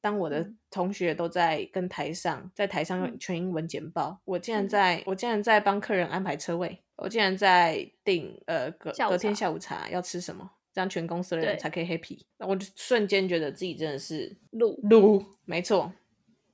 [0.00, 12.20] 当我的同学都在跟台上，在台上用全英文简报，嗯、我竟然在，嗯、我竟然在帮客人安排车位，我竟然在订呃隔隔天下午茶要吃什么，这样全公司的人才可以 happy。
[12.38, 14.78] 那我就瞬间觉得自己真的是路。
[14.84, 15.92] 路，没错，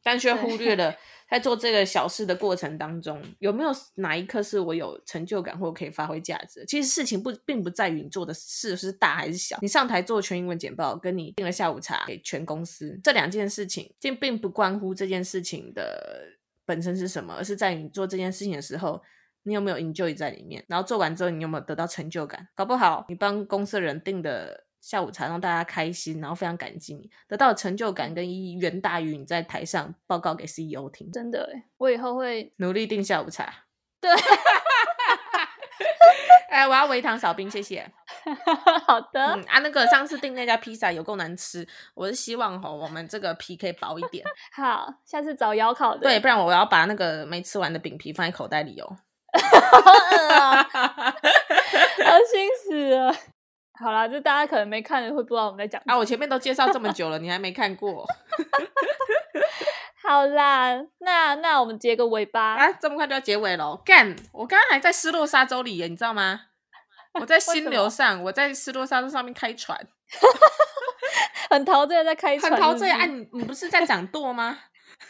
[0.04, 0.94] 但却忽略了
[1.28, 6.64] 在做这个小事的过程当中，有没有哪一刻是我有成就感或可以发挥价值？
[6.68, 16.22] 其实事情不并不在于你做的事是大还是小，你上台做全英文简报，跟你订了下午茶给全公司这两件事情，并并不关乎这件事情的
[16.64, 19.02] 本身是什么，而是在于你做这件事情的时候。
[19.46, 20.64] 你有没有 enjoy 在里面？
[20.68, 22.48] 然后做完之后，你有没有得到成就感？
[22.54, 31.10] 搞不好你帮公司的人定的下午茶让大家开心，然后非常感激你，得到成就感跟意义远大于你在台上报告给 CEO 听。
[31.10, 33.50] 真的诶，我以后会努力订下午茶。
[33.98, 34.10] 对，
[36.50, 37.90] 哎，我要微糖小冰，谢谢。
[38.86, 39.34] 好的。
[39.34, 44.22] 嗯啊，那个上次订那家披萨有够难吃，我是希望吼我们这个皮可以薄一点。
[44.52, 46.00] 好，下次找窑烤的。
[46.00, 48.98] 对，不然我要把那个没吃完的饼皮放在口袋里哦。
[53.78, 55.96] 好啦，就大家可能没看，会不知道我们在讲啊。
[55.96, 58.06] 我前面都介绍这么久了，你还没看过？
[60.06, 62.70] 好啦，那那我们结个尾巴啊！
[62.72, 63.76] 这么快就要结尾了？
[63.84, 64.14] 干！
[64.32, 66.42] 我刚刚还在失落沙洲里耶，你知道吗？
[67.14, 69.78] 我在心流上，我在失落沙洲上面开船，
[71.48, 72.90] 很陶醉在开船，很陶醉。
[72.90, 74.58] 哎、啊，你你不是在掌舵吗？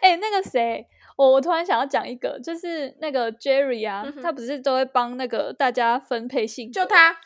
[0.00, 0.86] 哎、欸，那个谁？
[1.16, 7.16] 我我突然想要讲一个，就是那个 Jerry 啊，嗯、他不是都会帮那个大家分配信，就他，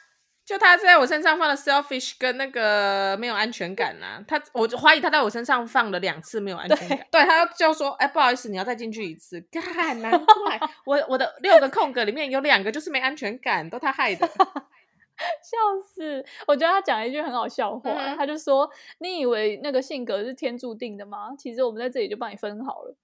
[0.44, 14.27] 就他在我身上放了 selfish 跟那个没有安全感啊，他我怀疑他在我身上放了两次没有安全感，对，对他就说，哎，不好意思，你要再进去一次，干，难 怪我我的六个空格里面有两个就是没安全感，都他害的，
[15.42, 16.24] 笑死！
[16.46, 18.70] 我觉得他讲了一句很好笑话，嗯、他就说，
[19.01, 21.31] 你以为那个性格是天注定的吗？
[21.38, 22.94] 其实我们在这里就帮你分好了。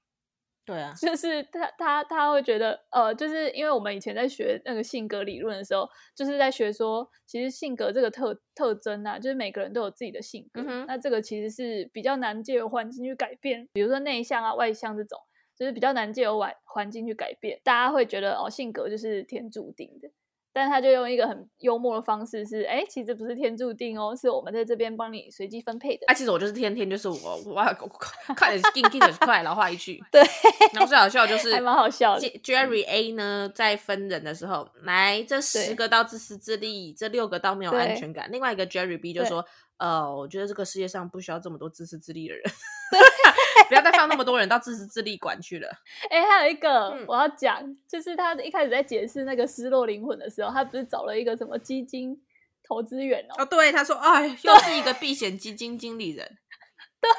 [0.66, 15.18] 对啊，就是他他他会觉得，呃，就是因为我们以前在学那个性格理论的时候，就是在学说，其实性格这个特特征啊，就是每个人都有自己的性格，嗯、那这个其实是比较难借由环境去改变，比如说内向啊、外向这种，
[15.54, 20.08] 就是比较难借由环环境去改变，大家会觉得哦，性格就是天注定的。
[20.54, 26.06] 但他就用一个很幽默的方式是，哎，其实不是天注定哦，是我们在这边帮你随机分配的。
[26.06, 27.54] 啊，其实我就是天天就是我，我
[28.36, 30.00] 快点进进的快，老话一句。
[30.12, 30.22] 对，
[30.72, 32.28] 然后最好笑就是还蛮好笑的。
[32.44, 38.30] Jerry A 呢，在分人的时候，来这十个到自私自利，这六个到没有安全感。
[38.30, 39.44] 另外一个 Jerry B 就说，
[39.78, 42.44] 呃，我觉得这个世界上不需要这么多自私自利的人。
[43.54, 43.68] 对。
[43.68, 45.68] 不要再放那么多人到自私自利馆去了。
[46.10, 52.20] 哎、欸，还有一个、嗯、我要讲，就是他一开始在解释那个失落灵魂的时候，他不是找了一个什么基金
[52.66, 53.42] 投资员哦？
[53.42, 56.26] 哦，对，他说，哎，又是一个避险基金经理人。
[57.00, 57.10] 对，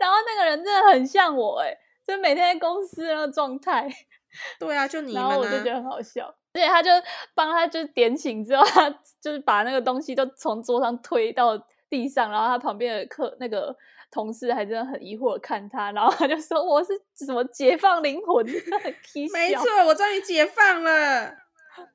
[0.00, 3.88] 然后那个人真的很像我，哎，就每天在公司那个状态。
[4.58, 5.22] 对啊，就你、啊。
[5.22, 6.90] 然后我就觉得很好笑，而且他就
[7.34, 8.90] 帮他就点醒之后，他
[9.20, 11.58] 就是把那个东西都从桌上推到
[11.90, 13.76] 地上，然后他旁边的客那个。
[14.12, 18.44] 同事还真的很疑惑的看他，然后他就说：“我是什么解放灵魂？”
[19.32, 21.34] 没错，我终于解放了。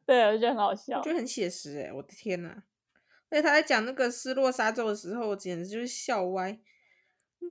[0.06, 1.93] 对，我觉得很好笑，我觉得很写实哎！
[1.93, 2.63] 我的天呐，
[3.30, 6.58] 而且他在讲那个失落沙洲的时候，简直就是笑歪。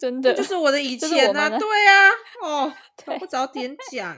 [0.01, 1.49] 真的，就是我的以前啊！
[1.49, 4.17] 对呀、啊，哦，找不早点讲。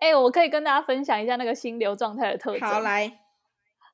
[0.00, 2.66] 哎、欸，我可以跟大家分享一下那个心流状态的特征。
[2.66, 3.20] 好，来。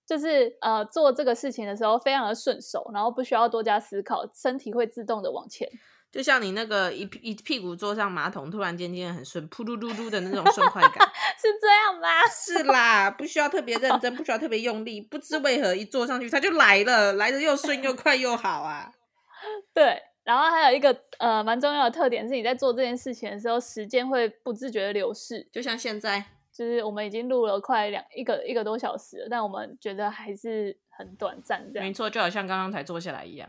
[0.06, 5.68] 就是呃，做这个事情的时候非常的顺手，然后不需要多加思考，身体会自动的往前。
[6.12, 12.08] 就像你那个一一屁股坐上马桶，突然间间很顺，噗噜噜噜的那种顺快感， 是这样吗？
[12.30, 18.92] 是啦，不需要特别认真，不需要特别用力，不知为何一坐上去它就来了，来的又顺又快又好啊。
[19.74, 26.26] 对，然后还有一个呃蛮重要的特点是，你在做这件事情的时候，时间会不自觉的流逝，就像现在。
[26.54, 31.86] 就是我们已经录了快两一个一个多小时了，但我们觉得还是很短暂，这样。
[31.86, 33.48] 没错，就好像刚刚才坐下来一样。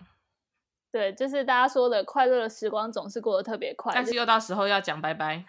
[0.92, 5.44] 对，就是大家说的快乐的时光总是过得特别快，但是又到时候要讲拜拜。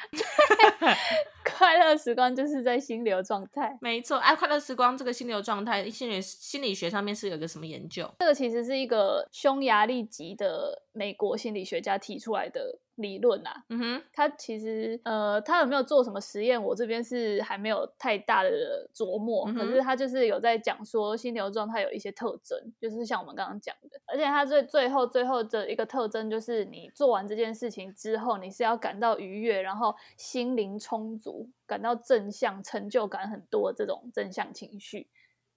[1.49, 3.79] 快乐时光就是在心流状态。
[3.81, 8.13] 没错，哎、啊，快乐时光这个心流状态，心理心理学上面是有个什么研究？
[8.19, 12.79] 这个其实是一个匈牙利籍的美国心理学家提出来的。
[12.97, 16.65] 理论啊，嗯哼，他其实呃，他有没有做什么实验？
[16.65, 19.45] 我这边是还没有太大的琢磨。
[19.49, 24.01] 嗯、可是他就是有在讲说，心流状态有一些特征，就是像我们刚刚讲的。
[24.07, 35.07] 而且他最最后最后的一个特征就是，你做完这件事情之后，你是要感到愉悦，然后心灵充足，感到正向、成就感很多这种正向情绪，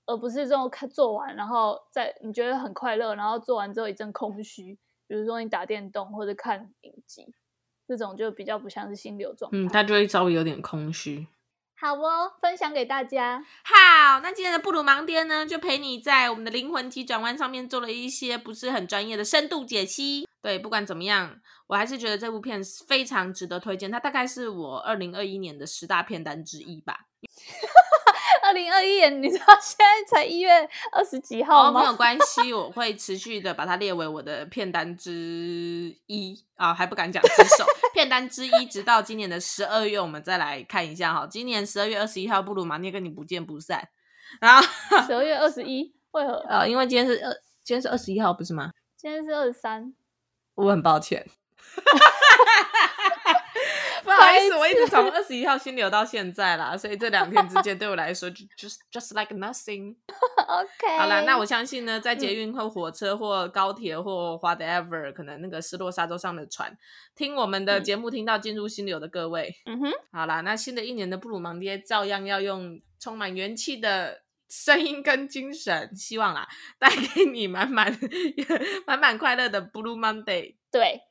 [0.05, 4.78] 而不是这种看做完然后在你觉得很快乐，然后做完之后一阵空虚。
[5.10, 7.34] 比如说你打电动或者看影集，
[7.88, 9.57] 这种就比较不像是心流状态。
[9.57, 11.26] 嗯，他就会稍微有点空虚。
[11.76, 13.43] 好哦，分享给大家。
[13.64, 20.28] 好，那今天的布鲁芒爹呢，就陪你在我们的灵魂急转弯上面做了一些不是很专业的深度解析。
[20.43, 23.89] 对，不管怎么样，我还是觉得这部片非常值得推荐。
[23.89, 27.07] 它大概是我二零二一年的十大片单之一吧。
[28.50, 31.82] 二零二一年，你知道现在才一月二十几号吗？
[31.82, 41.28] 哦，没有关系，我会持续的把它列为我的片单之一啊，还不敢讲之首，片单之一，直到今年的十二月，我们再来看一下哈。
[41.30, 43.88] 今年十二月二十一号，布鲁马涅跟你不见不散。
[44.41, 44.68] 然后
[45.06, 46.34] 十二月二十一，为何？
[46.50, 47.32] 呃，因为今天是二，
[47.64, 48.72] 今天是二十一号，不是吗？
[48.97, 49.93] 今天是二十三，
[50.56, 51.30] 我很抱歉。
[54.04, 59.95] 不好意思，我一直从二十一号心流到现在啦，所以这两天之间对我来说就 just just like nothing。
[60.47, 66.76] OK，好啦，那我相信呢，在捷运或火车或高铁或 whatever，可能那个失落沙洲上的船，
[67.16, 76.47] 听我们的节目听到进入心流的各位，嗯哼，好啦，那新的一年的布鲁芒爹照样要用充满元气的声音跟精神，希望啦
[76.80, 77.95] 带给你满满
[78.88, 80.56] 满满快乐的 Blue Monday。
[80.72, 81.01] 对。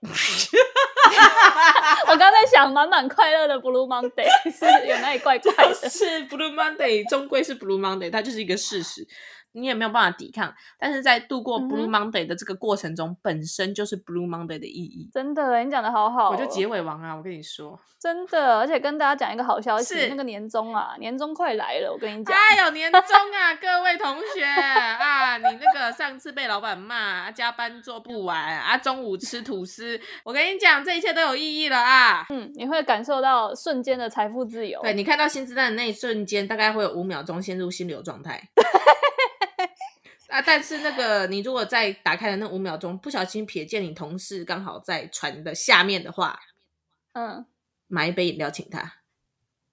[2.06, 5.88] 我刚在想，满满快乐的 Blue Monday 是有那里怪怪的？
[5.88, 9.06] 是 Blue Monday，终归是 Blue Monday，它就是一个事实。
[9.52, 15.08] 你也没有办法抵抗，但是在度过 Blue Monday 的这个过程中，嗯、本身就是 Blue Monday 的意义。
[15.12, 17.14] 真的，你讲的好好、哦，我就结尾王啊！
[17.16, 32.26] 我跟你说， 真的，而且跟大家讲一个好消息，是那个年终啊，年终快来了，我跟你讲，哎呦，年终啊， 各位同学啊，你那个上次被老板骂，加班做不完啊，中午吃吐司，我跟你讲，这一切都有意义了啊！
[32.30, 34.80] 嗯，你会感受到瞬间的财富自由。
[34.82, 38.40] 对，你看到薪资单的那一瞬间，大概会有五秒钟陷入心流状态。
[40.28, 40.40] 啊！
[40.42, 46.38] 但是那个，你如果在打开的那五秒钟不小心瞥见你同事刚好在船的下面的话，
[47.14, 47.44] 嗯，
[47.86, 48.94] 买一杯饮料请他。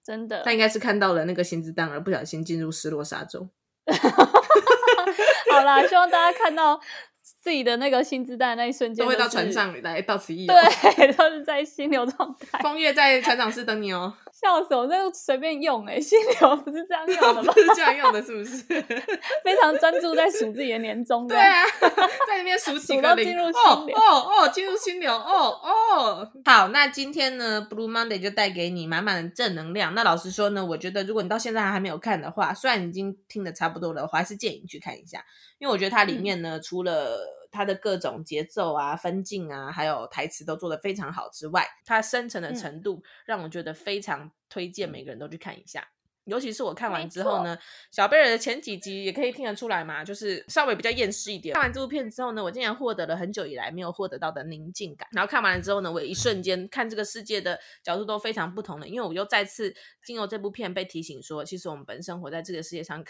[0.02, 3.48] 真的，他应该是看到了那个薪资单而不小心进入失落沙洲。
[5.50, 6.80] 好啦，希望大家看到
[7.22, 10.54] 自己的那个薪资单那一瞬间，都会到船上来到此一游。
[10.54, 12.58] 对， 都是在心流状态。
[12.60, 14.14] 风月在船长室等你哦。
[14.38, 14.86] 笑死我！
[14.86, 17.52] 这个随便用哎、欸，心流不是这样用的吗？
[17.54, 18.62] 不是这样用的，是不是？
[19.42, 21.26] 非常专注在数自己的年终。
[21.26, 21.64] 对啊，
[22.28, 23.34] 在里面数几个零。
[23.38, 23.50] 哦
[23.94, 25.10] 哦哦，进入心流。
[25.10, 26.30] 哦哦。
[26.44, 29.94] 好，那今天呢，Blue Monday 就带给你满满的正能量。
[29.94, 35.24] 那老实说呢，我觉得如果你到现在还没有看的话，虽然已经听的差不多了，我还是建议你去看一下，
[35.58, 37.18] 因为我觉得它里面呢，嗯、除了
[37.56, 45.88] 它的各种节奏啊、分镜啊，还有台词都做得非常好之外，它深层的程度让我觉得非常推荐每个人都去看一下。
[46.24, 47.56] 尤其是我看完之后呢，
[47.92, 51.54] 小贝尔的前几集也可以听得出来嘛，就是稍微比较厌世一点。
[51.54, 55.08] 看完这部片之后呢，我竟然获得了很久以来没有获得到的宁静感。
[55.12, 59.72] 然后看完了之后呢，我一瞬间看这个世界的角度都非常不同了，因为我又再次
[60.04, 63.02] 经由这部片被提醒说，其实我们本身活在这个世界上。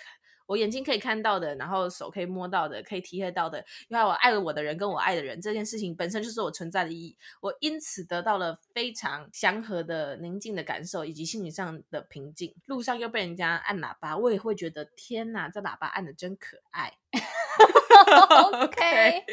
[0.47, 7.17] 我眼睛可以看到的，然后手可以摸到的，可以体会到的，因为我爱了我的人跟我爱的人，这件事情本身就是我存在的意义。
[7.41, 12.55] 我因此得到了非常祥和的宁静的感受，以及心理上的平静。
[12.67, 16.93] 路上又被人家按喇叭，我也会觉得天哪，这喇叭按的真可爱。
[18.63, 19.25] OK，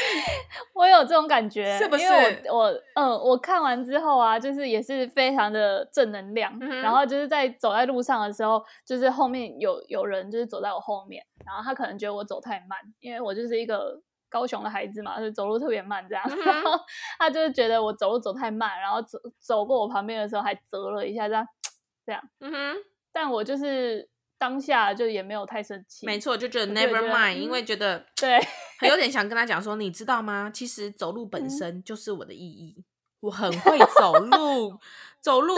[0.74, 2.02] 我有这种感觉，是不是？
[2.04, 6.56] 因为我我嗯，我看完之后啊，就是也是非常的正能量。
[6.60, 16.24] 嗯、然后就是在走在路上的时候，就是后面有有人就是走在我后面，然后他可能觉得我走太慢，因为我就是一个高雄的孩子嘛，就走路特别慢这样。
[16.44, 16.78] 然后
[17.18, 21.46] 他就是觉得我走路走太慢，然后走走过我旁边的时候还折了一下这样，
[22.06, 22.22] 这样。
[22.40, 22.76] 嗯哼，
[23.12, 24.08] 但我就是。
[24.38, 28.38] 当下就也没有太生气，没错，就觉得 never mind，因为觉得对，
[28.78, 30.50] 很有点想跟他讲说，你知道吗？
[30.54, 32.84] 其实走路本身就是我的意义，
[33.20, 34.78] 我很会走路，
[35.20, 35.56] 走路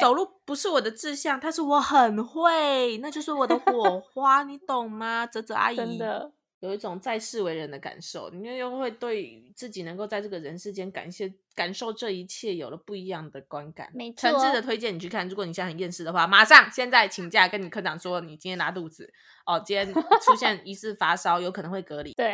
[0.00, 5.26] 走路不是我的志向，但是我很会，那就是我的火花，你懂吗？
[5.26, 6.32] 泽泽阿姨真的。
[6.62, 13.90] 有一种在世为人的感受，你又会对自己能够在这个人世间感谢、感受这一切有了不一样的观感。
[13.92, 15.28] 没错，诚挚的推荐你去看。
[15.28, 19.12] 如果你现在很厌世的话，马上现在请假跟你科长说，你今天拉肚子
[19.44, 22.12] 哦，今天出现疑似发烧，有可能会隔离。
[22.12, 22.32] 对，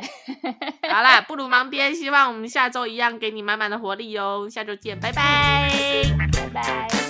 [0.91, 4.47] 好啦，不如忙边，希望我们下周一样给你满满的活力哟。
[4.47, 6.05] 下周见，拜拜，
[6.37, 7.08] 拜拜。